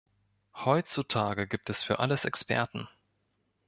[0.55, 2.87] Heutzutage gibt es für alles Experten.